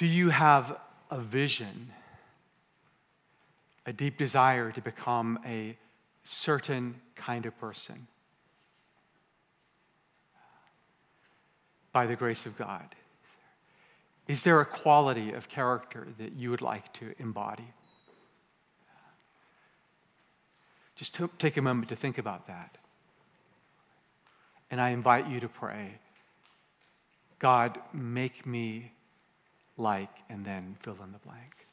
Do 0.02 0.08
you 0.08 0.30
have 0.30 0.76
a 1.12 1.20
vision, 1.20 1.92
a 3.86 3.92
deep 3.92 4.18
desire 4.18 4.72
to 4.72 4.80
become 4.80 5.38
a 5.46 5.76
certain 6.24 7.00
kind 7.14 7.46
of 7.46 7.56
person 7.60 8.08
by 11.92 12.06
the 12.06 12.16
grace 12.16 12.46
of 12.46 12.58
God? 12.58 12.96
Is 14.26 14.42
there 14.42 14.60
a 14.60 14.66
quality 14.66 15.32
of 15.32 15.48
character 15.48 16.08
that 16.18 16.32
you 16.32 16.50
would 16.50 16.62
like 16.62 16.92
to 16.94 17.14
embody? 17.20 17.72
Just 20.96 21.16
take 21.38 21.56
a 21.56 21.62
moment 21.62 21.88
to 21.90 21.94
think 21.94 22.18
about 22.18 22.48
that. 22.48 22.76
And 24.68 24.80
I 24.80 24.88
invite 24.88 25.28
you 25.28 25.38
to 25.38 25.48
pray 25.48 25.92
God, 27.38 27.78
make 27.92 28.44
me 28.44 28.90
like, 29.82 30.22
and 30.30 30.44
then 30.44 30.76
fill 30.80 30.96
in 31.04 31.12
the 31.12 31.18
blank. 31.18 31.66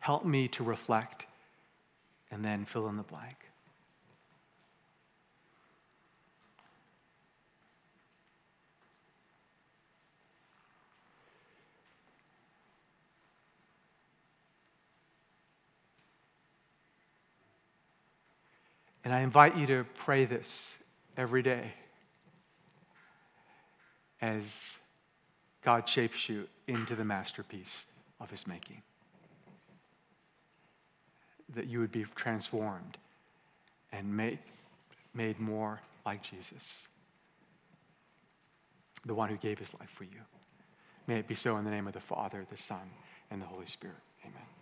Help 0.00 0.24
me 0.24 0.48
to 0.48 0.64
reflect 0.64 1.26
and 2.30 2.44
then 2.44 2.64
fill 2.64 2.88
in 2.88 2.96
the 2.96 3.02
blank. 3.02 3.36
And 19.04 19.12
I 19.12 19.20
invite 19.20 19.56
you 19.56 19.66
to 19.66 19.84
pray 19.94 20.24
this 20.24 20.82
every 21.16 21.42
day 21.42 21.72
as 24.24 24.78
God 25.60 25.86
shapes 25.86 26.30
you 26.30 26.48
into 26.66 26.94
the 26.94 27.04
masterpiece 27.04 27.92
of 28.20 28.30
his 28.30 28.46
making. 28.46 28.80
That 31.54 31.66
you 31.66 31.78
would 31.80 31.92
be 31.92 32.06
transformed 32.14 32.96
and 33.92 34.16
made, 34.16 34.38
made 35.12 35.38
more 35.38 35.82
like 36.06 36.22
Jesus, 36.22 36.88
the 39.04 39.14
one 39.14 39.28
who 39.28 39.36
gave 39.36 39.58
his 39.58 39.74
life 39.78 39.90
for 39.90 40.04
you. 40.04 40.22
May 41.06 41.18
it 41.18 41.28
be 41.28 41.34
so 41.34 41.58
in 41.58 41.64
the 41.64 41.70
name 41.70 41.86
of 41.86 41.92
the 41.92 42.00
Father, 42.00 42.46
the 42.48 42.56
Son, 42.56 42.90
and 43.30 43.42
the 43.42 43.46
Holy 43.46 43.66
Spirit. 43.66 43.96
Amen. 44.24 44.53